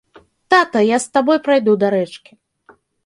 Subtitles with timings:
[0.53, 2.31] Тата, я з табой прайду да рэчкі.